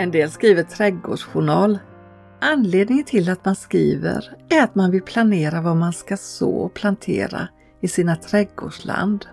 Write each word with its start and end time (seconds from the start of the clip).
En 0.00 0.10
del 0.10 0.30
skriver 0.30 0.62
trädgårdsjournal. 0.62 1.78
Anledningen 2.40 3.04
till 3.04 3.30
att 3.30 3.44
man 3.44 3.56
skriver 3.56 4.36
är 4.48 4.62
att 4.62 4.74
man 4.74 4.90
vill 4.90 5.02
planera 5.02 5.60
vad 5.60 5.76
man 5.76 5.92
ska 5.92 6.16
så 6.16 6.50
och 6.50 6.74
plantera 6.74 7.48
i 7.80 7.88
sina 7.88 8.16
trädgårdsland. 8.16 9.26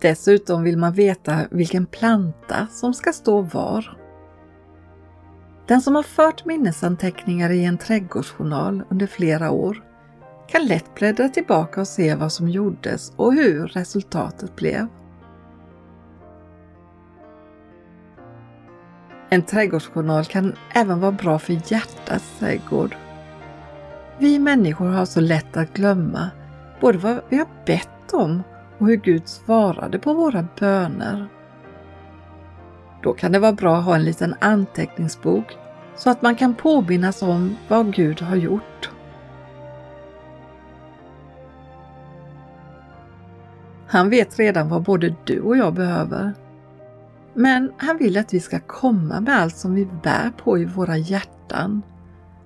Dessutom 0.00 0.62
vill 0.62 0.78
man 0.78 0.92
veta 0.92 1.38
vilken 1.50 1.86
planta 1.86 2.66
som 2.70 2.94
ska 2.94 3.12
stå 3.12 3.40
var. 3.40 3.98
Den 5.68 5.80
som 5.80 5.94
har 5.94 6.02
fört 6.02 6.44
minnesanteckningar 6.44 7.50
i 7.50 7.64
en 7.64 7.78
trädgårdsjournal 7.78 8.82
under 8.90 9.06
flera 9.06 9.50
år 9.50 9.84
kan 10.48 10.66
lätt 10.66 10.94
bläddra 10.94 11.28
tillbaka 11.28 11.80
och 11.80 11.88
se 11.88 12.14
vad 12.14 12.32
som 12.32 12.48
gjordes 12.48 13.12
och 13.16 13.34
hur 13.34 13.66
resultatet 13.66 14.56
blev. 14.56 14.86
En 19.28 19.42
trädgårdsjournal 19.42 20.24
kan 20.24 20.54
även 20.74 21.00
vara 21.00 21.12
bra 21.12 21.38
för 21.38 21.72
hjärtats 21.72 22.38
trädgård. 22.38 22.96
Vi 24.18 24.38
människor 24.38 24.86
har 24.86 25.04
så 25.04 25.20
lätt 25.20 25.56
att 25.56 25.72
glömma 25.72 26.30
både 26.80 26.98
vad 26.98 27.20
vi 27.28 27.36
har 27.36 27.48
bett 27.66 28.12
om 28.12 28.42
och 28.78 28.86
hur 28.86 28.96
Gud 28.96 29.28
svarade 29.28 29.98
på 29.98 30.14
våra 30.14 30.46
böner. 30.58 31.28
Då 33.02 33.12
kan 33.12 33.32
det 33.32 33.38
vara 33.38 33.52
bra 33.52 33.76
att 33.76 33.84
ha 33.84 33.94
en 33.94 34.04
liten 34.04 34.34
anteckningsbok 34.40 35.56
så 35.96 36.10
att 36.10 36.22
man 36.22 36.36
kan 36.36 36.54
påminnas 36.54 37.22
om 37.22 37.56
vad 37.68 37.94
Gud 37.94 38.20
har 38.20 38.36
gjort. 38.36 38.90
Han 43.86 44.10
vet 44.10 44.38
redan 44.38 44.68
vad 44.68 44.82
både 44.82 45.14
du 45.24 45.40
och 45.40 45.56
jag 45.56 45.74
behöver. 45.74 46.32
Men 47.38 47.72
han 47.76 47.98
vill 47.98 48.18
att 48.18 48.34
vi 48.34 48.40
ska 48.40 48.60
komma 48.60 49.20
med 49.20 49.36
allt 49.36 49.56
som 49.56 49.74
vi 49.74 49.88
bär 50.02 50.30
på 50.30 50.58
i 50.58 50.64
våra 50.64 50.96
hjärtan 50.96 51.82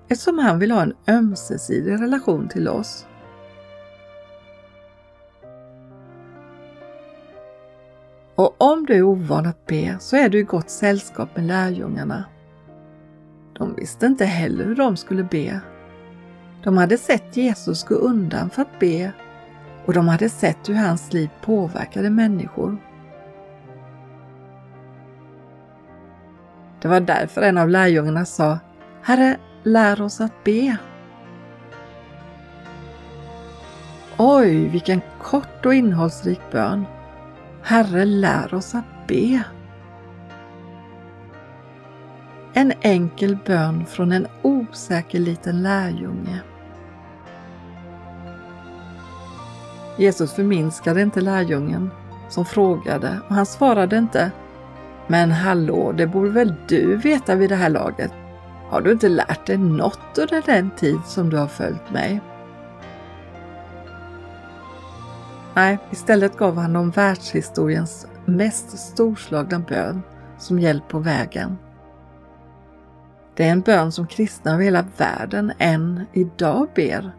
eftersom 0.07 0.39
han 0.39 0.59
vill 0.59 0.71
ha 0.71 0.81
en 0.81 0.93
ömsesidig 1.07 1.91
relation 1.91 2.47
till 2.47 2.67
oss. 2.67 3.05
Och 8.35 8.55
om 8.57 8.85
du 8.85 8.95
är 8.95 9.01
ovan 9.01 9.45
att 9.45 9.65
be 9.65 9.97
så 9.99 10.15
är 10.15 10.29
du 10.29 10.39
i 10.39 10.43
gott 10.43 10.69
sällskap 10.69 11.35
med 11.35 11.45
lärjungarna. 11.45 12.25
De 13.57 13.75
visste 13.75 14.05
inte 14.05 14.25
heller 14.25 14.65
hur 14.65 14.75
de 14.75 14.97
skulle 14.97 15.23
be. 15.23 15.59
De 16.63 16.77
hade 16.77 16.97
sett 16.97 17.37
Jesus 17.37 17.83
gå 17.83 17.95
undan 17.95 18.49
för 18.49 18.61
att 18.61 18.79
be 18.79 19.11
och 19.85 19.93
de 19.93 20.07
hade 20.07 20.29
sett 20.29 20.69
hur 20.69 20.75
hans 20.75 21.13
liv 21.13 21.29
påverkade 21.41 22.09
människor. 22.09 22.90
Det 26.81 26.87
var 26.87 26.99
därför 26.99 27.41
en 27.41 27.57
av 27.57 27.69
lärjungarna 27.69 28.25
sa 28.25 28.59
Herre, 29.01 29.37
lär 29.63 30.01
oss 30.01 30.21
att 30.21 30.43
be. 30.43 30.77
Oj, 34.17 34.67
vilken 34.67 35.01
kort 35.21 35.65
och 35.65 35.73
innehållsrik 35.73 36.39
bön. 36.51 36.85
Herre, 37.63 38.05
lär 38.05 38.53
oss 38.53 38.75
att 38.75 39.07
be. 39.07 39.43
En 42.53 42.73
enkel 42.81 43.37
bön 43.45 43.85
från 43.85 44.11
en 44.11 44.27
osäker 44.41 45.19
liten 45.19 45.63
lärjunge. 45.63 46.41
Jesus 49.97 50.33
förminskade 50.33 51.01
inte 51.01 51.21
lärjungen 51.21 51.89
som 52.29 52.45
frågade 52.45 53.19
och 53.27 53.35
han 53.35 53.45
svarade 53.45 53.97
inte 53.97 54.31
men 55.11 55.31
hallå, 55.31 55.91
det 55.91 56.07
borde 56.07 56.29
väl 56.29 56.55
du 56.67 56.95
veta 56.95 57.35
vid 57.35 57.49
det 57.49 57.55
här 57.55 57.69
laget? 57.69 58.11
Har 58.69 58.81
du 58.81 58.91
inte 58.91 59.09
lärt 59.09 59.47
dig 59.47 59.57
något 59.57 60.17
under 60.17 60.41
den 60.45 60.71
tid 60.71 60.99
som 61.05 61.29
du 61.29 61.37
har 61.37 61.47
följt 61.47 61.91
mig? 61.91 62.21
Nej, 65.53 65.79
istället 65.91 66.37
gav 66.37 66.57
han 66.57 66.73
dem 66.73 66.91
världshistoriens 66.91 68.07
mest 68.25 68.77
storslagna 68.77 69.59
bön 69.59 70.01
som 70.37 70.59
hjälp 70.59 70.87
på 70.87 70.99
vägen. 70.99 71.57
Det 73.35 73.47
är 73.47 73.51
en 73.51 73.61
bön 73.61 73.91
som 73.91 74.07
kristna 74.07 74.53
över 74.53 74.63
hela 74.63 74.85
världen 74.97 75.51
än 75.57 76.05
idag 76.13 76.67
ber 76.75 77.11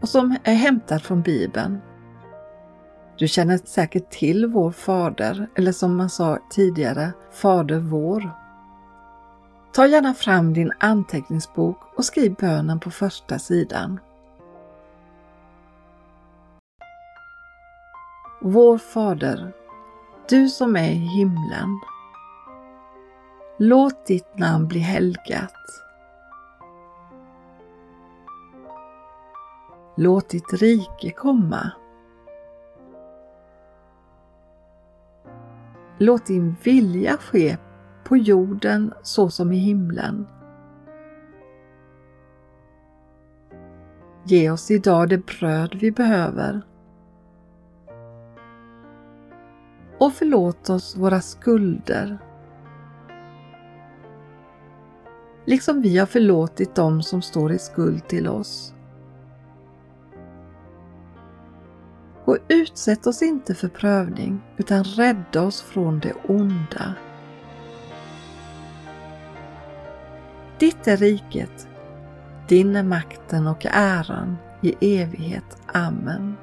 och 0.00 0.08
som 0.08 0.36
är 0.44 0.54
hämtad 0.54 1.02
från 1.02 1.22
Bibeln. 1.22 1.80
Du 3.20 3.28
känner 3.28 3.56
säkert 3.64 4.10
till 4.10 4.46
vår 4.46 4.70
Fader, 4.70 5.48
eller 5.54 5.72
som 5.72 5.96
man 5.96 6.10
sa 6.10 6.38
tidigare, 6.50 7.12
Fader 7.30 7.78
vår. 7.78 8.30
Ta 9.72 9.86
gärna 9.86 10.14
fram 10.14 10.54
din 10.54 10.72
anteckningsbok 10.80 11.76
och 11.96 12.04
skriv 12.04 12.34
bönen 12.34 12.80
på 12.80 12.90
första 12.90 13.38
sidan. 13.38 14.00
Vår 18.40 18.78
Fader, 18.78 19.52
du 20.28 20.48
som 20.48 20.76
är 20.76 20.90
i 20.90 20.94
himlen. 20.94 21.80
Låt 23.58 24.06
ditt 24.06 24.38
namn 24.38 24.68
bli 24.68 24.80
helgat. 24.80 25.54
Låt 29.96 30.28
ditt 30.28 30.52
rike 30.52 31.10
komma. 31.10 31.72
Låt 36.02 36.26
din 36.26 36.56
vilja 36.62 37.16
ske 37.16 37.56
på 38.04 38.16
jorden 38.16 38.92
så 39.02 39.30
som 39.30 39.52
i 39.52 39.56
himlen. 39.56 40.26
Ge 44.24 44.50
oss 44.50 44.70
idag 44.70 45.08
det 45.08 45.26
bröd 45.26 45.74
vi 45.80 45.90
behöver. 45.90 46.62
Och 49.98 50.12
förlåt 50.12 50.70
oss 50.70 50.96
våra 50.96 51.20
skulder. 51.20 52.18
Liksom 55.44 55.82
vi 55.82 55.98
har 55.98 56.06
förlåtit 56.06 56.74
dem 56.74 57.02
som 57.02 57.22
står 57.22 57.52
i 57.52 57.58
skuld 57.58 58.08
till 58.08 58.28
oss. 58.28 58.74
Och 62.30 62.38
utsätt 62.48 63.06
oss 63.06 63.22
inte 63.22 63.54
för 63.54 63.68
prövning 63.68 64.40
utan 64.56 64.84
rädda 64.84 65.42
oss 65.42 65.62
från 65.62 66.00
det 66.00 66.12
onda. 66.28 66.94
Ditt 70.58 70.86
är 70.86 70.96
riket, 70.96 71.68
din 72.48 72.76
är 72.76 72.82
makten 72.82 73.46
och 73.46 73.66
äran 73.70 74.36
i 74.62 75.00
evighet. 75.00 75.56
Amen. 75.66 76.36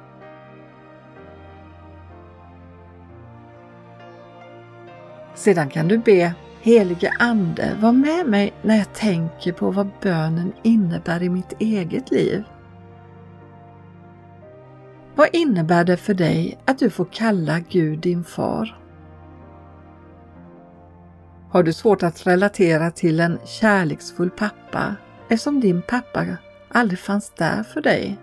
Sedan 5.34 5.68
kan 5.68 5.88
du 5.88 5.98
be 5.98 6.34
Helige 6.62 7.12
Ande, 7.18 7.76
var 7.80 7.92
med 7.92 8.26
mig 8.26 8.52
när 8.62 8.76
jag 8.76 8.94
tänker 8.94 9.52
på 9.52 9.70
vad 9.70 9.88
bönen 10.02 10.52
innebär 10.62 11.22
i 11.22 11.28
mitt 11.28 11.52
eget 11.58 12.10
liv. 12.10 12.44
Vad 15.18 15.28
innebär 15.32 15.84
det 15.84 15.96
för 15.96 16.14
dig 16.14 16.58
att 16.64 16.78
du 16.78 16.90
får 16.90 17.08
kalla 17.12 17.60
Gud 17.60 17.98
din 17.98 18.24
far? 18.24 18.78
Har 21.50 21.62
du 21.62 21.72
svårt 21.72 22.02
att 22.02 22.26
relatera 22.26 22.90
till 22.90 23.20
en 23.20 23.38
kärleksfull 23.44 24.30
pappa 24.30 24.94
eftersom 25.28 25.60
din 25.60 25.82
pappa 25.82 26.26
aldrig 26.68 26.98
fanns 26.98 27.32
där 27.36 27.62
för 27.62 27.80
dig? 27.80 28.18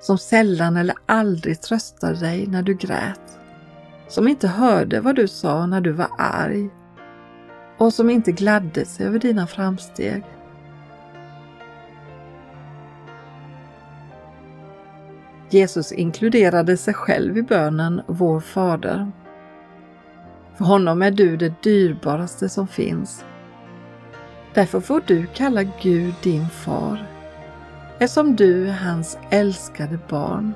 Som 0.00 0.18
sällan 0.18 0.76
eller 0.76 0.96
aldrig 1.06 1.60
tröstade 1.60 2.20
dig 2.20 2.46
när 2.46 2.62
du 2.62 2.74
grät? 2.74 3.38
Som 4.08 4.28
inte 4.28 4.48
hörde 4.48 5.00
vad 5.00 5.16
du 5.16 5.28
sa 5.28 5.66
när 5.66 5.80
du 5.80 5.92
var 5.92 6.10
arg? 6.18 6.70
Och 7.78 7.94
som 7.94 8.10
inte 8.10 8.32
gladde 8.32 8.84
sig 8.84 9.06
över 9.06 9.18
dina 9.18 9.46
framsteg? 9.46 10.24
Jesus 15.52 15.92
inkluderade 15.92 16.76
sig 16.76 16.94
själv 16.94 17.38
i 17.38 17.42
bönen 17.42 18.02
Vår 18.06 18.40
Fader. 18.40 19.12
För 20.56 20.64
honom 20.64 21.02
är 21.02 21.10
du 21.10 21.36
det 21.36 21.62
dyrbaraste 21.62 22.48
som 22.48 22.68
finns. 22.68 23.24
Därför 24.54 24.80
får 24.80 25.02
du 25.06 25.26
kalla 25.26 25.62
Gud 25.62 26.14
din 26.22 26.48
far, 26.48 27.06
eftersom 27.98 28.36
du 28.36 28.68
är 28.68 28.72
hans 28.72 29.18
älskade 29.30 29.98
barn. 30.08 30.54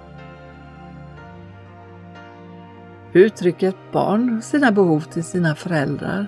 Hur 3.12 3.24
uttrycker 3.24 3.68
ett 3.68 3.92
barn 3.92 4.42
sina 4.42 4.72
behov 4.72 5.00
till 5.00 5.24
sina 5.24 5.54
föräldrar? 5.54 6.26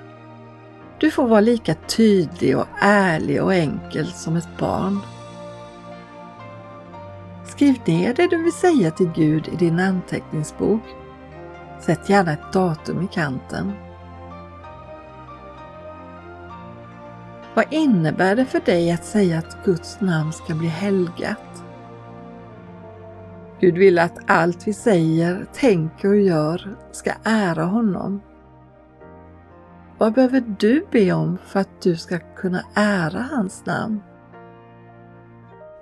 Du 1.01 1.11
får 1.11 1.29
vara 1.29 1.41
lika 1.41 1.75
tydlig 1.75 2.59
och 2.59 2.67
ärlig 2.81 3.43
och 3.43 3.55
enkel 3.55 4.07
som 4.07 4.37
ett 4.37 4.59
barn. 4.59 5.01
Skriv 7.59 7.79
ner 7.85 8.15
det 8.15 8.27
du 8.27 8.43
vill 8.43 8.53
säga 8.53 8.91
till 8.91 9.11
Gud 9.15 9.49
i 9.49 9.57
din 9.57 9.81
anteckningsbok. 9.81 10.81
Sätt 11.81 12.09
gärna 12.09 12.33
ett 12.33 12.53
datum 12.53 13.03
i 13.03 13.07
kanten. 13.07 13.73
Vad 17.55 17.65
innebär 17.71 18.37
det 18.37 18.45
för 18.45 18.61
dig 18.61 18.93
att 18.93 19.05
säga 19.05 19.39
att 19.39 19.65
Guds 19.65 20.01
namn 20.01 20.33
ska 20.33 20.55
bli 20.55 20.69
helgat? 20.69 21.65
Gud 23.61 23.79
vill 23.79 23.99
att 23.99 24.19
allt 24.27 24.69
vi 24.69 24.73
säger, 24.73 25.47
tänker 25.53 26.09
och 26.09 26.21
gör 26.21 26.77
ska 26.93 27.13
ära 27.25 27.65
honom. 27.65 28.21
Vad 29.99 30.13
behöver 30.13 30.45
du 30.59 30.87
be 30.91 31.13
om 31.13 31.39
för 31.47 31.61
att 31.61 31.83
du 31.83 31.97
ska 31.97 32.19
kunna 32.37 32.63
ära 32.75 33.27
hans 33.31 33.67
namn? 33.67 34.01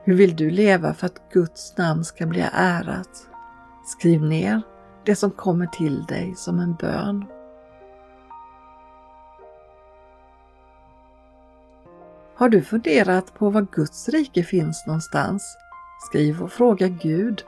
Hur 0.07 0.15
vill 0.15 0.37
du 0.37 0.51
leva 0.51 0.95
för 0.95 1.07
att 1.07 1.33
Guds 1.33 1.77
namn 1.77 2.05
ska 2.05 2.27
bli 2.27 2.49
ärat? 2.53 3.29
Skriv 3.87 4.23
ner 4.23 4.63
det 5.05 5.17
som 5.17 5.31
kommer 5.31 5.67
till 5.67 6.05
dig 6.05 6.35
som 6.37 6.59
en 6.59 6.75
bön. 6.75 7.25
Har 12.37 12.49
du 12.49 12.63
funderat 12.63 13.35
på 13.35 13.51
var 13.51 13.67
Guds 13.73 14.09
rike 14.09 14.43
finns 14.43 14.87
någonstans? 14.87 15.57
Skriv 16.09 16.43
och 16.43 16.53
fråga 16.53 16.89
Gud. 16.89 17.43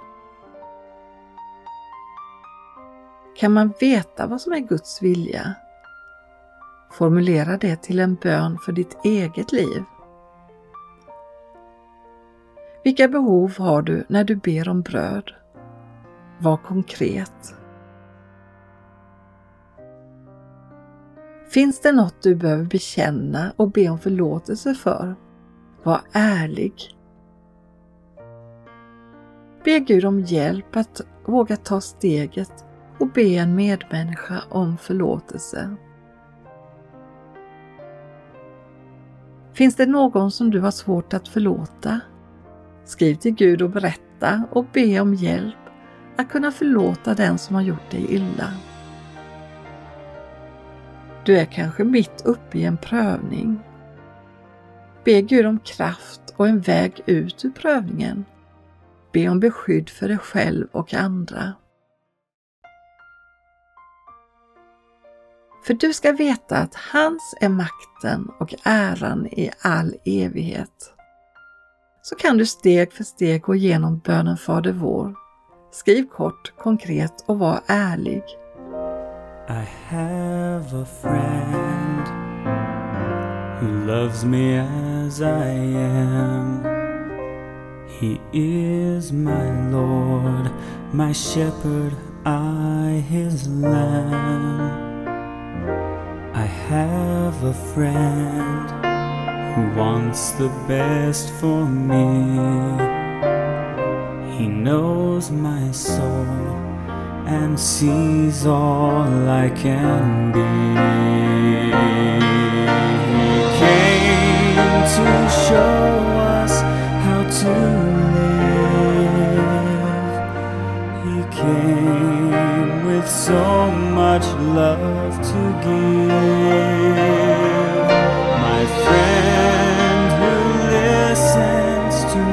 Kan 3.37 3.53
man 3.53 3.73
veta 3.81 4.27
vad 4.27 4.41
som 4.41 4.53
är 4.53 4.59
Guds 4.59 5.03
vilja? 5.03 5.55
Formulera 6.93 7.57
det 7.57 7.83
till 7.83 7.99
en 7.99 8.15
bön 8.15 8.59
för 8.59 8.73
ditt 8.73 9.05
eget 9.05 9.53
liv. 9.53 9.85
Vilka 12.85 13.09
behov 13.09 13.59
har 13.59 13.83
du 13.83 14.05
när 14.09 14.25
du 14.25 14.37
ber 14.37 14.69
om 14.69 14.83
bröd? 14.83 15.31
Var 16.39 16.57
konkret. 16.57 17.55
Finns 21.49 21.81
det 21.81 21.93
något 21.93 22.23
du 22.23 22.35
behöver 22.35 22.65
bekänna 22.65 23.53
och 23.57 23.71
be 23.71 23.89
om 23.89 23.99
förlåtelse 23.99 24.75
för? 24.75 25.15
Var 25.83 26.01
ärlig. 26.13 26.75
Be 29.65 29.79
Gud 29.81 30.05
om 30.05 30.21
hjälp 30.21 30.77
att 30.77 31.01
våga 31.27 31.57
ta 31.57 31.81
steget 31.81 32.65
och 32.99 33.09
be 33.13 33.23
en 33.23 33.55
medmänniska 33.55 34.43
om 34.51 34.77
förlåtelse. 34.77 35.77
Finns 39.53 39.77
det 39.77 39.87
någon 39.87 40.31
som 40.31 40.51
du 40.51 40.61
har 40.61 40.71
svårt 40.71 41.15
att 41.15 41.29
förlåta? 41.29 42.01
Skriv 42.89 43.15
till 43.15 43.35
Gud 43.35 43.63
och 43.63 43.71
berätta 43.71 44.43
och 44.51 44.65
be 44.73 45.01
om 45.01 45.15
hjälp 45.15 45.57
att 46.17 46.29
kunna 46.29 46.53
förlåta 46.53 47.15
den 47.15 47.39
som 47.39 47.55
har 47.55 47.63
gjort 47.63 47.91
dig 47.91 48.07
illa. 48.15 48.53
Du 51.25 51.39
är 51.39 51.45
kanske 51.45 51.85
mitt 51.85 52.23
uppe 52.25 52.59
i 52.59 52.65
en 52.65 52.77
prövning. 52.77 53.61
Be 55.05 55.23
Gud 55.23 55.47
om 55.47 55.59
kraft 55.59 56.35
och 56.37 56.49
en 56.49 56.61
väg 56.61 57.03
ut 57.07 57.45
ur 57.45 57.51
prövningen. 57.51 58.25
Be 59.13 59.29
om 59.29 59.41
beskydd 59.41 59.91
för 59.91 60.09
dig 60.09 60.19
själv 60.19 60.69
och 60.73 60.95
andra. 60.95 61.53
För 65.67 65.75
du 65.75 65.93
ska 65.93 66.13
veta 66.13 66.57
att 66.57 66.75
hans 66.75 67.35
är 67.41 67.49
makten 67.49 68.31
och 68.41 68.55
äran 68.65 69.27
i 69.27 69.51
all 69.63 69.95
evighet. 70.05 70.98
Så 72.09 72.15
kan 72.15 72.39
du 72.39 72.47
steg 72.47 72.93
för 72.93 73.05
steg 73.05 73.43
gå 73.43 73.55
igenom 73.55 73.99
bönen 73.99 74.37
Fader 74.37 74.73
vår. 74.73 75.15
Skriv 75.73 76.09
kort, 76.09 76.53
konkret 76.59 77.25
och 77.27 77.39
var 77.39 77.61
ärlig. 77.67 78.23
I 79.49 79.69
have 79.89 80.83
a 80.83 80.87
friend 81.03 82.09
who 83.61 83.87
loves 83.87 84.25
me 84.25 84.59
as 84.59 85.21
I 85.21 85.77
am. 85.77 86.65
He 88.01 88.19
is 88.33 89.13
my 89.13 89.71
Lord, 89.73 90.49
my 90.93 91.15
shepherd, 91.15 91.93
I 92.25 93.05
his 93.09 93.47
lamb. 93.49 94.71
I 96.35 96.47
have 96.69 97.49
a 97.49 97.55
friend 97.75 98.98
wants 99.77 100.31
the 100.33 100.49
best 100.67 101.31
for 101.41 101.65
me. 101.65 102.09
He 104.37 104.47
knows 104.47 105.31
my 105.31 105.71
soul 105.73 106.27
and 107.27 107.59
sees 107.59 108.47
all 108.47 109.29
I 109.29 109.51
can 109.51 110.33
be. 110.33 110.49
He 113.29 113.61
came 113.61 114.57
to 114.95 115.31
show 115.47 116.08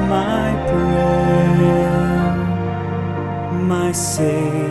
my 0.08 0.52
prayer, 0.68 2.36
my 3.66 3.92
Savior 3.92 4.66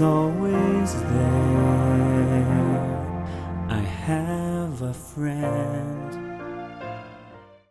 there. 0.00 0.35
I 0.35 0.35